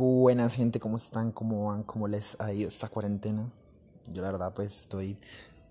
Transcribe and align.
Buenas 0.00 0.54
gente, 0.54 0.78
¿cómo 0.78 0.96
están? 0.96 1.32
¿Cómo 1.32 1.66
van? 1.66 1.82
¿Cómo 1.82 2.06
les 2.06 2.40
ha 2.40 2.52
ido 2.52 2.68
esta 2.68 2.88
cuarentena? 2.88 3.50
Yo 4.06 4.22
la 4.22 4.30
verdad 4.30 4.54
pues 4.54 4.82
estoy 4.82 5.18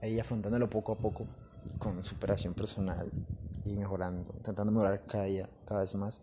ahí 0.01 0.19
afrontándolo 0.19 0.69
poco 0.69 0.91
a 0.91 0.97
poco 0.97 1.25
con 1.79 2.03
superación 2.03 2.53
personal 2.53 3.09
y 3.63 3.73
mejorando, 3.77 4.33
intentando 4.35 4.73
mejorar 4.73 5.05
cada 5.07 5.23
día, 5.23 5.49
cada 5.65 5.79
vez 5.79 5.95
más. 5.95 6.19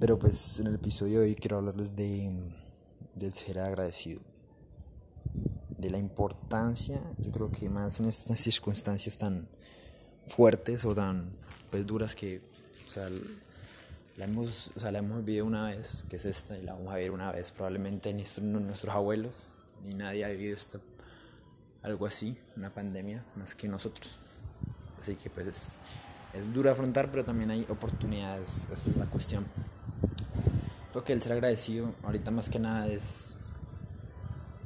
Pero 0.00 0.18
pues 0.18 0.60
en 0.60 0.68
el 0.68 0.76
episodio 0.76 1.20
de 1.20 1.26
hoy 1.26 1.34
quiero 1.34 1.58
hablarles 1.58 1.94
de 1.94 2.32
del 3.14 3.34
ser 3.34 3.58
agradecido, 3.58 4.22
de 5.76 5.90
la 5.90 5.98
importancia, 5.98 7.02
yo 7.18 7.32
creo 7.32 7.50
que 7.50 7.68
más 7.68 8.00
en 8.00 8.06
estas 8.06 8.40
circunstancias 8.40 9.18
tan 9.18 9.46
fuertes 10.26 10.86
o 10.86 10.94
tan 10.94 11.36
pues 11.70 11.86
duras 11.86 12.16
que, 12.16 12.40
la 14.16 14.24
hemos, 14.24 14.72
o 14.74 14.80
sea, 14.80 14.90
la 14.92 14.98
hemos 14.98 15.24
vivido 15.24 15.44
una 15.44 15.66
vez, 15.66 16.04
que 16.08 16.16
es 16.16 16.24
esta, 16.24 16.56
y 16.56 16.62
la 16.62 16.72
vamos 16.72 16.92
a 16.92 16.96
vivir 16.96 17.10
una 17.10 17.32
vez, 17.32 17.52
probablemente 17.52 18.12
nuestro, 18.14 18.42
nuestros 18.44 18.94
abuelos, 18.94 19.48
ni 19.84 19.94
nadie 19.94 20.24
ha 20.24 20.28
vivido 20.28 20.56
esto, 20.56 20.80
algo 21.82 22.06
así, 22.06 22.38
una 22.56 22.72
pandemia, 22.72 23.24
más 23.36 23.54
que 23.54 23.68
nosotros. 23.68 24.18
Así 24.98 25.16
que 25.16 25.28
pues 25.28 25.46
es, 25.46 25.78
es 26.32 26.52
duro 26.52 26.70
afrontar, 26.70 27.10
pero 27.10 27.24
también 27.24 27.50
hay 27.50 27.66
oportunidades, 27.68 28.66
esa 28.72 28.90
es 28.90 28.96
la 28.96 29.06
cuestión. 29.06 29.46
Creo 30.92 31.04
que 31.04 31.12
el 31.12 31.20
ser 31.20 31.32
agradecido, 31.32 31.94
ahorita 32.02 32.30
más 32.30 32.48
que 32.48 32.58
nada 32.58 32.86
es, 32.86 33.52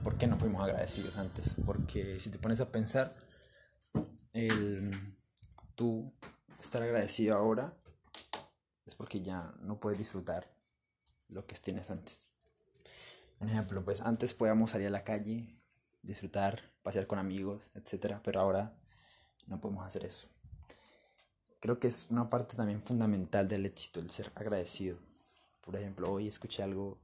¿por 0.05 0.16
qué 0.16 0.29
no 0.29 0.38
fuimos 0.38 0.62
agradecidos 0.62 1.16
antes? 1.16 1.57
Porque 1.66 2.21
si 2.21 2.30
te 2.30 2.38
pones 2.38 2.60
a 2.60 2.71
pensar, 2.71 3.16
el, 4.32 5.16
tú 5.74 6.15
estar 6.60 6.85
agradecido 6.85 7.37
ahora 7.37 7.74
es 8.91 8.97
porque 8.97 9.23
ya 9.23 9.55
no 9.61 9.80
puedes 9.80 9.99
disfrutar 9.99 10.47
lo 11.29 11.47
que 11.47 11.55
tienes 11.57 11.91
antes. 11.91 12.29
Un 13.39 13.49
ejemplo, 13.49 13.85
pues 13.85 14.01
antes 14.01 14.35
podíamos 14.35 14.73
salir 14.73 14.89
a 14.89 14.91
la 14.91 15.05
calle, 15.05 15.57
disfrutar, 16.03 16.60
pasear 16.82 17.07
con 17.07 17.19
amigos, 17.19 17.71
etcétera, 17.74 18.21
pero 18.23 18.41
ahora 18.41 18.77
no 19.47 19.60
podemos 19.60 19.87
hacer 19.87 20.05
eso. 20.05 20.29
Creo 21.60 21.79
que 21.79 21.88
es 21.88 22.07
una 22.10 22.29
parte 22.29 22.57
también 22.57 22.82
fundamental 22.82 23.49
del 23.49 23.66
éxito, 23.66 24.01
el 24.01 24.10
ser 24.10 24.32
agradecido. 24.35 24.99
Por 25.60 25.77
ejemplo, 25.77 26.10
hoy 26.10 26.27
escuché 26.27 26.63
algo 26.63 26.99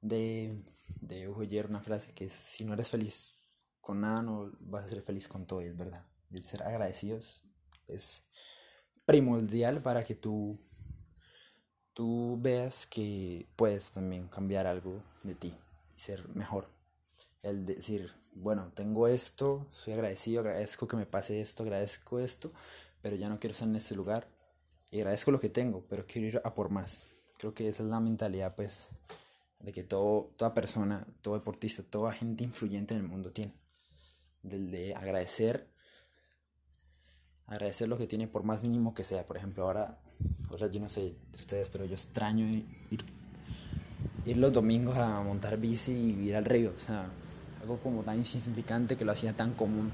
de, 0.00 0.62
de 1.00 1.28
Hugo 1.28 1.42
una 1.68 1.80
frase 1.80 2.12
que 2.12 2.26
es, 2.26 2.32
si 2.32 2.64
no 2.64 2.74
eres 2.74 2.88
feliz 2.88 3.34
con 3.80 4.00
nada, 4.00 4.22
no 4.22 4.52
vas 4.60 4.84
a 4.84 4.88
ser 4.88 5.02
feliz 5.02 5.26
con 5.26 5.46
todo, 5.46 5.62
y 5.62 5.66
es 5.66 5.76
verdad. 5.76 6.04
Y 6.30 6.36
el 6.36 6.44
ser 6.44 6.62
agradecidos 6.62 7.44
es 7.88 8.22
primordial 9.10 9.82
para 9.82 10.04
que 10.04 10.14
tú, 10.14 10.56
tú 11.94 12.38
veas 12.40 12.86
que 12.86 13.44
puedes 13.56 13.90
también 13.90 14.28
cambiar 14.28 14.68
algo 14.68 15.02
de 15.24 15.34
ti 15.34 15.52
y 15.96 15.98
ser 16.00 16.28
mejor. 16.28 16.68
El 17.42 17.66
decir, 17.66 18.12
bueno, 18.34 18.70
tengo 18.72 19.08
esto, 19.08 19.66
soy 19.70 19.94
agradecido, 19.94 20.42
agradezco 20.42 20.86
que 20.86 20.96
me 20.96 21.06
pase 21.06 21.40
esto, 21.40 21.64
agradezco 21.64 22.20
esto, 22.20 22.52
pero 23.02 23.16
ya 23.16 23.28
no 23.28 23.40
quiero 23.40 23.52
estar 23.52 23.66
en 23.66 23.74
este 23.74 23.96
lugar. 23.96 24.28
Y 24.92 24.98
agradezco 24.98 25.32
lo 25.32 25.40
que 25.40 25.48
tengo, 25.48 25.84
pero 25.88 26.06
quiero 26.06 26.28
ir 26.28 26.40
a 26.44 26.54
por 26.54 26.70
más. 26.70 27.08
Creo 27.36 27.52
que 27.52 27.68
esa 27.68 27.82
es 27.82 27.88
la 27.88 27.98
mentalidad, 27.98 28.54
pues, 28.54 28.90
de 29.58 29.72
que 29.72 29.82
todo, 29.82 30.30
toda 30.36 30.54
persona, 30.54 31.04
todo 31.20 31.34
deportista, 31.34 31.82
toda 31.82 32.12
gente 32.12 32.44
influyente 32.44 32.94
en 32.94 33.00
el 33.00 33.08
mundo 33.08 33.32
tiene. 33.32 33.54
Del 34.44 34.70
de 34.70 34.94
agradecer 34.94 35.66
agradecer 37.50 37.88
lo 37.88 37.98
que 37.98 38.06
tiene 38.06 38.28
por 38.28 38.44
más 38.44 38.62
mínimo 38.62 38.94
que 38.94 39.04
sea. 39.04 39.24
Por 39.26 39.36
ejemplo, 39.36 39.64
ahora, 39.64 39.98
o 40.50 40.56
sea, 40.56 40.68
yo 40.68 40.80
no 40.80 40.88
sé 40.88 41.14
ustedes, 41.34 41.68
pero 41.68 41.84
yo 41.84 41.94
extraño 41.94 42.46
ir, 42.46 44.36
los 44.36 44.52
domingos 44.52 44.96
a 44.96 45.20
montar 45.20 45.58
bici 45.58 45.92
y 45.92 46.28
ir 46.28 46.36
al 46.36 46.44
río. 46.44 46.72
O 46.74 46.78
sea, 46.78 47.06
algo 47.60 47.78
como 47.78 48.02
tan 48.02 48.18
insignificante 48.18 48.96
que 48.96 49.04
lo 49.04 49.12
hacía 49.12 49.32
tan 49.32 49.52
común, 49.52 49.90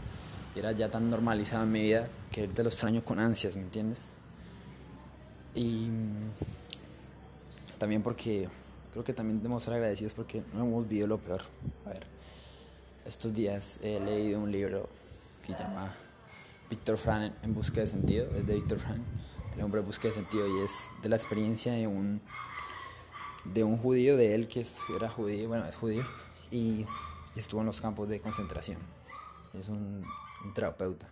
era 0.54 0.72
ya 0.72 0.90
tan 0.90 1.10
normalizado 1.10 1.64
en 1.64 1.72
mi 1.72 1.82
vida 1.82 2.08
que 2.30 2.42
ahorita 2.42 2.62
lo 2.62 2.68
extraño 2.68 3.04
con 3.04 3.18
ansias, 3.18 3.56
¿me 3.56 3.62
entiendes? 3.62 4.04
Y 5.54 5.88
también 7.78 8.02
porque 8.02 8.48
creo 8.92 9.04
que 9.04 9.14
también 9.14 9.38
debemos 9.38 9.62
ser 9.62 9.74
agradecidos 9.74 10.12
porque 10.12 10.42
no 10.52 10.64
hemos 10.64 10.88
vivido 10.88 11.06
lo 11.06 11.18
peor. 11.18 11.42
A 11.86 11.90
ver, 11.90 12.06
estos 13.06 13.32
días 13.32 13.80
he 13.82 13.98
leído 14.00 14.40
un 14.40 14.52
libro 14.52 14.88
que 15.46 15.52
llama 15.52 15.94
Víctor 16.68 16.98
Frank 16.98 17.32
en 17.42 17.54
Busca 17.54 17.80
de 17.80 17.86
Sentido, 17.86 18.26
es 18.34 18.46
de 18.46 18.54
Víctor 18.54 18.78
Frank, 18.80 19.00
el 19.54 19.62
hombre 19.62 19.80
en 19.80 19.86
Busca 19.86 20.08
de 20.08 20.14
Sentido, 20.14 20.46
y 20.48 20.64
es 20.64 20.90
de 21.02 21.08
la 21.08 21.16
experiencia 21.16 21.72
de 21.72 21.86
un, 21.86 22.20
de 23.44 23.62
un 23.62 23.78
judío, 23.78 24.16
de 24.16 24.34
él 24.34 24.48
que 24.48 24.66
era 24.94 25.08
judío, 25.08 25.48
bueno, 25.48 25.66
es 25.66 25.76
judío, 25.76 26.04
y, 26.50 26.86
estuvo 27.36 27.60
en 27.60 27.66
los 27.66 27.80
campos 27.82 28.08
de 28.08 28.20
concentración. 28.20 28.78
Es 29.52 29.68
un, 29.68 30.04
terapeuta. 30.54 31.08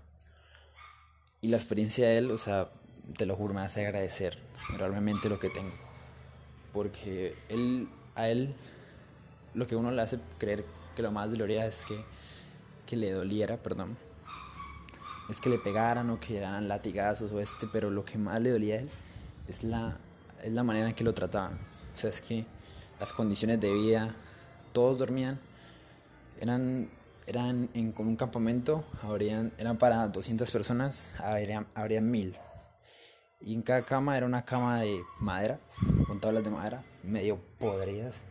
Y 1.42 1.48
la 1.48 1.58
experiencia 1.58 2.08
de 2.08 2.18
él, 2.18 2.30
o 2.30 2.38
sea, 2.38 2.70
te 3.16 3.26
lo 3.26 3.36
juro, 3.36 3.52
me 3.52 3.60
hace 3.60 3.84
agradecer 3.84 4.38
realmente 4.76 5.28
lo 5.28 5.38
que 5.38 5.50
tengo. 5.50 5.74
Porque 6.72 7.36
él, 7.50 7.88
a 8.14 8.28
él, 8.28 8.54
lo 9.52 9.66
que 9.66 9.76
uno 9.76 9.90
le 9.90 10.00
hace 10.00 10.18
creer 10.38 10.64
que 10.96 11.02
lo 11.02 11.12
más 11.12 11.30
doloroso 11.30 11.60
es 11.60 11.84
que, 11.84 12.02
que 12.86 12.96
le 12.96 13.12
doliera, 13.12 13.58
perdón, 13.58 13.98
es 15.28 15.40
que 15.40 15.48
le 15.50 15.58
pegaran 15.58 16.10
o 16.10 16.20
que 16.20 16.36
eran 16.36 16.68
latigazos 16.68 17.32
o 17.32 17.40
este, 17.40 17.66
pero 17.66 17.90
lo 17.90 18.04
que 18.04 18.18
más 18.18 18.40
le 18.40 18.50
dolía 18.50 18.74
a 18.74 18.78
él 18.78 18.90
es 19.48 19.64
la, 19.64 19.96
es 20.42 20.52
la 20.52 20.62
manera 20.62 20.88
en 20.88 20.94
que 20.94 21.04
lo 21.04 21.14
trataban. 21.14 21.54
O 21.94 21.98
sea, 21.98 22.10
es 22.10 22.20
que 22.20 22.44
las 23.00 23.12
condiciones 23.12 23.60
de 23.60 23.72
vida, 23.72 24.14
todos 24.72 24.98
dormían, 24.98 25.38
eran, 26.40 26.90
eran 27.26 27.70
en 27.74 27.92
con 27.92 28.06
un 28.06 28.16
campamento, 28.16 28.84
habrían, 29.02 29.52
eran 29.58 29.78
para 29.78 30.08
200 30.08 30.50
personas, 30.50 31.14
habrían, 31.18 31.66
habrían 31.74 32.10
mil. 32.10 32.36
Y 33.40 33.54
en 33.54 33.62
cada 33.62 33.84
cama 33.84 34.16
era 34.16 34.26
una 34.26 34.44
cama 34.44 34.80
de 34.80 35.02
madera, 35.20 35.58
con 36.06 36.20
tablas 36.20 36.44
de 36.44 36.50
madera, 36.50 36.82
medio 37.02 37.38
podridas, 37.58 38.22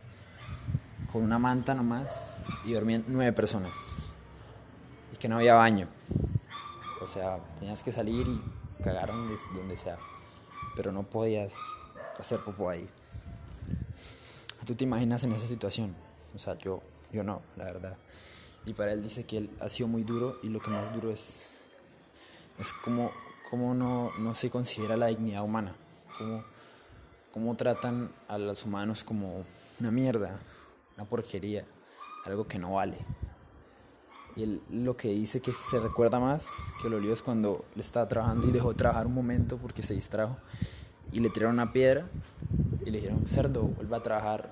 con 1.12 1.22
una 1.22 1.38
manta 1.38 1.74
nomás, 1.74 2.34
y 2.64 2.72
dormían 2.72 3.04
nueve 3.06 3.32
personas. 3.32 3.72
Y 5.12 5.16
que 5.16 5.28
no 5.28 5.36
había 5.36 5.54
baño. 5.54 5.88
O 7.04 7.06
sea, 7.06 7.38
tenías 7.58 7.82
que 7.82 7.92
salir 7.92 8.26
y 8.26 8.82
cagar 8.82 9.08
donde, 9.08 9.76
sea. 9.76 9.98
Pero 10.74 10.90
no 10.90 11.02
podías 11.02 11.54
hacer 12.18 12.40
popo 12.40 12.70
ahí. 12.70 12.88
¿Tú 14.64 14.74
te 14.74 14.84
imaginas 14.84 15.22
en 15.22 15.32
esa 15.32 15.46
situación? 15.46 15.94
O 16.34 16.38
sea, 16.38 16.56
yo, 16.56 16.80
yo 17.12 17.22
no, 17.22 17.42
la 17.56 17.66
verdad. 17.66 17.98
Y 18.64 18.72
para 18.72 18.94
él 18.94 19.02
dice 19.02 19.26
que 19.26 19.36
él 19.36 19.50
ha 19.60 19.68
sido 19.68 19.86
muy 19.86 20.02
duro 20.02 20.38
y 20.42 20.48
lo 20.48 20.60
que 20.60 20.70
más 20.70 20.94
duro 20.94 21.10
es, 21.10 21.50
es 22.58 22.72
como, 22.72 23.12
como 23.50 23.74
no, 23.74 24.10
no 24.18 24.34
se 24.34 24.48
considera 24.48 24.96
la 24.96 25.08
dignidad 25.08 25.42
humana. 25.42 25.74
Como, 26.16 26.42
cómo 27.34 27.54
tratan 27.54 28.10
a 28.28 28.38
los 28.38 28.64
humanos 28.64 29.04
como 29.04 29.44
una 29.78 29.90
mierda, 29.90 30.40
una 30.96 31.04
porquería, 31.04 31.66
algo 32.24 32.48
que 32.48 32.58
no 32.58 32.72
vale. 32.72 32.96
Y 34.36 34.42
él 34.42 34.62
lo 34.70 34.96
que 34.96 35.08
dice 35.08 35.40
que 35.40 35.52
se 35.52 35.78
recuerda 35.78 36.18
más 36.18 36.48
que 36.82 36.88
lo 36.88 36.98
lío 36.98 37.12
es 37.12 37.22
cuando 37.22 37.64
le 37.74 37.82
estaba 37.82 38.08
trabajando 38.08 38.48
y 38.48 38.52
dejó 38.52 38.70
de 38.70 38.74
trabajar 38.74 39.06
un 39.06 39.14
momento 39.14 39.58
porque 39.58 39.82
se 39.82 39.94
distrajo. 39.94 40.36
Y 41.12 41.20
le 41.20 41.30
tiraron 41.30 41.54
una 41.54 41.72
piedra 41.72 42.08
y 42.84 42.90
le 42.90 42.98
dijeron, 42.98 43.24
cerdo, 43.26 43.62
vuelva 43.62 43.98
a 43.98 44.02
trabajar 44.02 44.50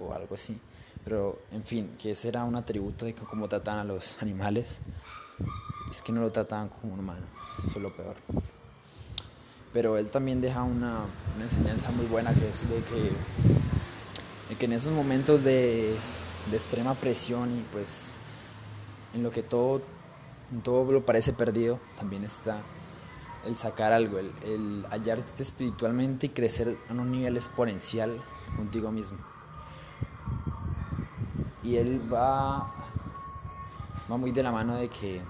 o 0.00 0.12
algo 0.12 0.34
así. 0.34 0.58
Pero, 1.04 1.40
en 1.52 1.64
fin, 1.64 1.90
que 1.98 2.12
ese 2.12 2.28
era 2.28 2.44
un 2.44 2.56
atributo 2.56 3.04
de 3.04 3.14
cómo 3.14 3.48
tratan 3.48 3.78
a 3.78 3.84
los 3.84 4.20
animales. 4.22 4.78
Es 5.90 6.00
que 6.02 6.12
no 6.12 6.20
lo 6.20 6.30
trataban 6.30 6.68
como 6.68 6.94
un 6.94 7.00
humano, 7.00 7.26
eso 7.58 7.76
es 7.76 7.82
lo 7.82 7.94
peor. 7.94 8.16
Pero 9.72 9.98
él 9.98 10.10
también 10.10 10.40
deja 10.40 10.62
una, 10.62 11.06
una 11.34 11.44
enseñanza 11.44 11.90
muy 11.90 12.06
buena 12.06 12.34
que 12.34 12.48
es 12.48 12.68
de 12.68 12.76
que, 12.76 14.56
que 14.56 14.64
en 14.64 14.72
esos 14.72 14.92
momentos 14.92 15.42
de, 15.44 15.94
de 16.50 16.56
extrema 16.56 16.94
presión 16.94 17.58
y 17.58 17.62
pues 17.72 18.14
en 19.14 19.22
lo 19.22 19.30
que 19.30 19.42
todo, 19.42 19.82
todo 20.62 20.90
lo 20.92 21.04
parece 21.04 21.32
perdido, 21.32 21.78
también 21.96 22.24
está 22.24 22.60
el 23.44 23.56
sacar 23.56 23.92
algo, 23.92 24.18
el, 24.18 24.86
hallarte 24.90 25.42
espiritualmente 25.42 26.26
y 26.26 26.28
crecer 26.30 26.76
a 26.88 26.92
un 26.92 27.10
nivel 27.10 27.36
exponencial 27.36 28.22
contigo 28.56 28.90
mismo. 28.90 29.18
Y 31.62 31.76
él 31.76 32.00
va, 32.12 32.72
va 34.10 34.16
muy 34.16 34.32
de 34.32 34.42
la 34.42 34.52
mano 34.52 34.76
de 34.76 34.88
que, 34.88 35.22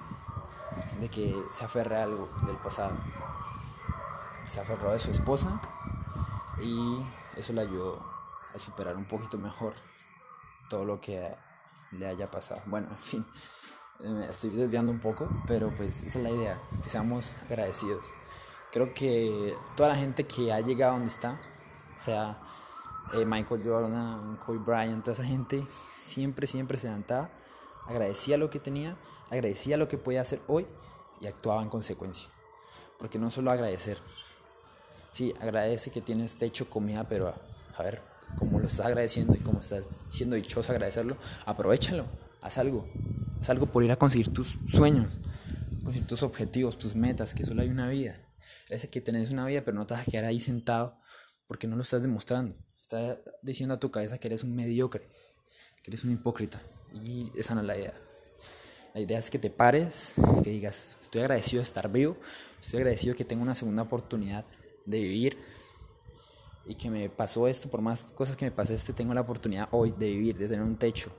de 1.01 1.09
que 1.09 1.35
se 1.51 1.65
aferre 1.65 1.97
a 1.97 2.05
algo 2.05 2.29
del 2.47 2.57
pasado. 2.57 2.97
Se 4.47 4.61
aferró 4.61 4.93
de 4.93 4.99
su 4.99 5.11
esposa 5.11 5.61
y 6.61 6.99
eso 7.37 7.53
le 7.53 7.63
ayudó 7.63 8.03
a 8.55 8.59
superar 8.59 8.97
un 8.97 9.05
poquito 9.05 9.39
mejor 9.39 9.75
todo 10.69 10.85
lo 10.85 11.01
que 11.01 11.35
le 11.93 12.07
haya 12.07 12.27
pasado. 12.27 12.63
Bueno, 12.67 12.89
en 12.91 12.99
fin, 12.99 13.27
me 14.01 14.25
estoy 14.27 14.51
desviando 14.51 14.93
un 14.93 15.01
poco, 15.01 15.29
pero 15.47 15.71
pues 15.77 16.03
esa 16.03 16.19
es 16.19 16.25
la 16.25 16.31
idea, 16.31 16.61
que 16.83 16.91
seamos 16.91 17.35
agradecidos. 17.45 18.05
Creo 18.73 18.95
que 18.95 19.55
toda 19.77 19.91
la 19.91 19.97
gente 19.97 20.27
que 20.27 20.53
ha 20.53 20.61
llegado 20.61 20.95
donde 20.95 21.09
está, 21.09 21.39
sea 21.99 22.41
eh, 23.13 23.25
Michael 23.25 23.63
Jordan, 23.63 24.39
Kobe 24.45 24.59
Bryant, 24.59 25.05
toda 25.05 25.15
esa 25.15 25.25
gente, 25.25 25.67
siempre, 26.01 26.47
siempre 26.47 26.79
se 26.79 26.87
levantaba, 26.87 27.31
agradecía 27.87 28.39
lo 28.39 28.49
que 28.49 28.59
tenía, 28.59 28.97
agradecía 29.31 29.77
lo 29.77 29.89
que 29.89 29.99
podía 29.99 30.23
hacer 30.23 30.41
hoy 30.47 30.67
y 31.21 31.27
actuaba 31.27 31.63
en 31.63 31.69
consecuencia. 31.69 32.29
Porque 32.99 33.19
no 33.19 33.31
solo 33.31 33.51
agradecer, 33.51 33.99
sí, 35.13 35.35
agradece 35.41 35.91
que 35.91 36.01
tienes 36.01 36.37
techo, 36.37 36.69
comida, 36.71 37.05
pero 37.09 37.35
a, 37.77 37.83
ver, 37.83 38.03
como 38.39 38.59
lo 38.59 38.67
estás 38.67 38.87
agradeciendo 38.87 39.35
y 39.35 39.39
como 39.39 39.61
estás 39.61 39.85
siendo 40.09 40.37
dichoso 40.37 40.73
agradecerlo, 40.73 41.17
aprovechalo, 41.47 42.07
haz 42.41 42.59
algo, 42.59 42.87
haz 43.41 43.51
algo 43.51 43.67
por 43.67 43.85
ir 43.85 43.93
a 43.93 43.97
conseguir 43.97 44.33
tus 44.33 44.59
sueños, 44.69 45.13
conseguir 45.83 46.07
tus 46.07 46.23
objetivos, 46.23 46.79
tus 46.79 46.95
metas, 46.95 47.35
que 47.35 47.45
solo 47.45 47.63
hay 47.63 47.69
una 47.69 47.89
vida. 47.89 48.21
Es 48.69 48.87
que 48.87 49.01
tenés 49.01 49.31
una 49.31 49.47
vida, 49.47 49.63
pero 49.65 49.77
no 49.77 49.87
te 49.87 49.95
vas 49.95 50.07
a 50.07 50.11
quedar 50.11 50.25
ahí 50.25 50.41
sentado 50.41 50.99
porque 51.47 51.67
no 51.67 51.77
lo 51.77 51.83
estás 51.83 52.03
demostrando. 52.03 52.57
Estás 52.81 53.19
diciendo 53.43 53.75
a 53.75 53.81
tu 53.81 53.91
cabeza 53.91 54.19
que 54.19 54.29
eres 54.29 54.45
un 54.45 54.55
mediocre, 54.55 55.09
que 55.83 55.91
eres 55.91 56.05
un 56.05 56.13
hipócrita. 56.13 56.61
Y 56.95 57.31
esa 57.37 57.55
no 57.55 57.61
es 57.61 57.67
la 57.67 57.77
idea. 57.77 57.95
La 58.95 59.01
idea 59.01 59.19
es 59.19 59.31
que 59.31 59.39
te 59.39 59.51
pares, 59.51 60.13
que 60.43 60.51
digas, 60.51 60.97
estoy 61.01 61.23
agradecido 61.23 61.61
de 61.63 61.67
estar 61.67 61.91
vivo, 61.91 62.17
estoy 62.61 62.79
agradecido 62.79 63.13
de 63.13 63.19
que 63.19 63.25
tengo 63.25 63.43
una 63.43 63.55
segunda 63.55 63.83
oportunidad 63.83 64.45
de 64.85 64.99
vivir 64.99 65.39
y 66.65 66.75
que 66.75 66.91
me 66.91 67.09
pasó 67.09 67.49
esto, 67.49 67.69
por 67.69 67.81
más 67.81 68.05
cosas 68.15 68.37
que 68.37 68.45
me 68.45 68.51
pasé 68.51 68.75
este, 68.75 68.93
tengo 68.93 69.15
la 69.15 69.23
oportunidad 69.23 69.69
hoy 69.73 69.93
de 69.93 70.11
vivir, 70.11 70.39
de 70.39 70.49
tener 70.49 70.65
un 70.65 70.77
techo, 70.77 71.11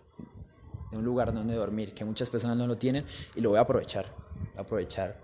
de 0.91 0.97
un 0.97 1.03
lugar 1.03 1.33
donde 1.33 1.55
dormir, 1.55 1.93
que 1.93 2.05
muchas 2.05 2.29
personas 2.29 2.57
no 2.57 2.67
lo 2.67 2.77
tienen 2.77 3.05
y 3.35 3.41
lo 3.41 3.49
voy 3.49 3.57
a 3.57 3.61
aprovechar, 3.61 4.05
aprovechar, 4.57 5.19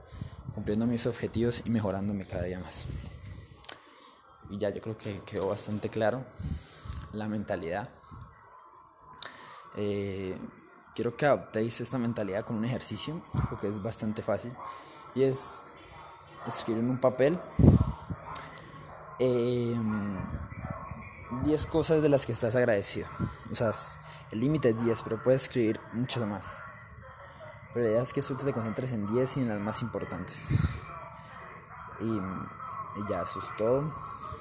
cumpliendo 0.53 0.85
mis 0.85 1.05
objetivos 1.05 1.63
y 1.65 1.69
mejorándome 1.69 2.25
cada 2.25 2.43
día 2.43 2.59
más. 2.59 2.85
Y 4.49 4.57
ya 4.57 4.69
yo 4.71 4.81
creo 4.81 4.97
que 4.97 5.21
quedó 5.21 5.47
bastante 5.47 5.89
claro 5.89 6.25
la 7.13 7.27
mentalidad. 7.27 7.89
Eh, 9.77 10.35
quiero 10.95 11.15
que 11.15 11.27
adoptéis 11.27 11.79
esta 11.81 11.97
mentalidad 11.97 12.43
con 12.43 12.57
un 12.57 12.65
ejercicio, 12.65 13.21
porque 13.49 13.67
es 13.67 13.81
bastante 13.81 14.21
fácil, 14.21 14.51
y 15.15 15.23
es 15.23 15.67
escribir 16.47 16.83
en 16.83 16.89
un 16.89 16.97
papel 16.97 17.39
10 19.19 19.75
em, 19.79 21.69
cosas 21.69 22.01
de 22.01 22.09
las 22.09 22.25
que 22.25 22.31
estás 22.31 22.55
agradecido. 22.55 23.07
O 23.51 23.55
sea, 23.55 23.73
el 24.31 24.39
límite 24.39 24.69
es 24.69 24.83
10, 24.83 25.03
pero 25.03 25.21
puedes 25.21 25.43
escribir 25.43 25.79
muchas 25.93 26.25
más. 26.25 26.59
Pero 27.73 27.85
la 27.85 27.91
idea 27.91 28.01
es 28.01 28.13
que 28.13 28.21
solo 28.21 28.39
te 28.39 28.53
concentres 28.53 28.93
en 28.93 29.05
10 29.07 29.37
y 29.37 29.41
en 29.41 29.49
las 29.49 29.59
más 29.59 29.81
importantes. 29.81 30.45
Y, 31.99 32.19
ya, 33.09 33.21
eso 33.23 33.39
es 33.39 33.57
todo. 33.57 33.93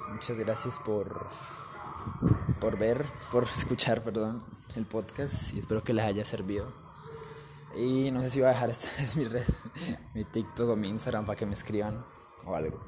Muchas 0.09 0.37
gracias 0.37 0.79
por, 0.79 1.27
por 2.59 2.77
ver, 2.77 3.05
por 3.31 3.43
escuchar, 3.55 4.01
perdón, 4.01 4.43
el 4.75 4.85
podcast 4.85 5.53
y 5.53 5.59
espero 5.59 5.83
que 5.83 5.93
les 5.93 6.05
haya 6.05 6.25
servido. 6.25 6.71
Y 7.75 8.09
no 8.11 8.21
sé 8.21 8.29
si 8.29 8.39
voy 8.39 8.47
a 8.47 8.53
dejar 8.53 8.69
esta 8.69 8.87
vez 8.97 9.15
mi 9.15 9.25
red, 9.25 9.45
mi 10.13 10.23
TikTok 10.23 10.69
o 10.69 10.75
mi 10.75 10.87
Instagram 10.89 11.25
para 11.25 11.37
que 11.37 11.45
me 11.45 11.53
escriban 11.53 12.05
o 12.45 12.55
algo. 12.55 12.79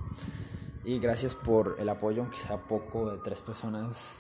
Y 0.83 1.00
gracias 1.00 1.36
por 1.36 1.75
el 1.80 1.89
apoyo, 1.89 2.24
aunque 2.24 2.39
sea 2.39 2.57
poco, 2.57 3.12
de 3.12 3.18
tres 3.19 3.42
personas 3.42 4.18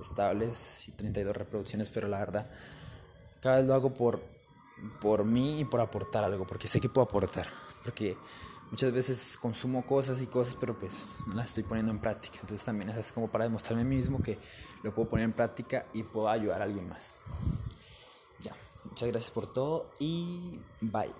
estables 0.00 0.88
y 0.88 0.92
32 0.92 1.36
reproducciones, 1.36 1.90
pero 1.90 2.08
la 2.08 2.18
verdad, 2.18 2.50
cada 3.40 3.58
vez 3.58 3.66
lo 3.66 3.74
hago 3.74 3.94
por, 3.94 4.20
por 5.00 5.24
mí 5.24 5.60
y 5.60 5.64
por 5.64 5.80
aportar 5.80 6.24
algo, 6.24 6.46
porque 6.46 6.66
sé 6.66 6.80
que 6.80 6.88
puedo 6.88 7.06
aportar. 7.06 7.48
Porque 7.84 8.16
muchas 8.70 8.92
veces 8.92 9.36
consumo 9.40 9.86
cosas 9.86 10.20
y 10.20 10.26
cosas, 10.26 10.56
pero 10.58 10.76
pues 10.76 11.06
no 11.26 11.34
las 11.34 11.46
estoy 11.46 11.62
poniendo 11.62 11.92
en 11.92 12.00
práctica. 12.00 12.38
Entonces 12.40 12.64
también 12.64 12.90
es 12.90 13.12
como 13.12 13.28
para 13.28 13.44
demostrarme 13.44 13.82
a 13.82 13.84
mí 13.84 13.96
mismo 13.96 14.20
que 14.20 14.38
lo 14.82 14.92
puedo 14.92 15.08
poner 15.10 15.24
en 15.24 15.32
práctica 15.32 15.86
y 15.92 16.02
puedo 16.02 16.28
ayudar 16.28 16.60
a 16.60 16.64
alguien 16.64 16.88
más. 16.88 17.14
Ya, 18.42 18.56
muchas 18.84 19.08
gracias 19.08 19.30
por 19.30 19.52
todo 19.52 19.90
y 20.00 20.58
bye. 20.80 21.14